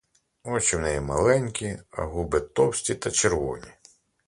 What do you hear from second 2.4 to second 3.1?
товсті